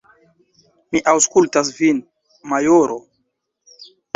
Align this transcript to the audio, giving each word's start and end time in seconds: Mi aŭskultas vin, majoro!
Mi 0.95 1.01
aŭskultas 1.11 1.71
vin, 1.81 2.01
majoro! 2.55 2.99